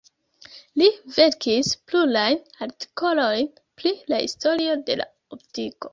[0.81, 5.87] Li verkis plurajn artikolojn pri la historio de la optiko.